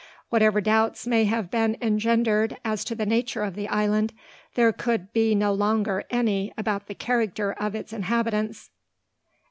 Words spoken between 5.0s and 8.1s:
be no longer any about the character of its